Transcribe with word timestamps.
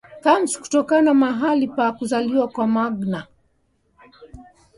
Thames 0.23 0.57
kutoka 0.59 1.13
mahali 1.13 1.67
pa 1.67 1.91
kuzaliwa 1.91 2.47
kwa 2.47 2.67
Magna 2.67 3.27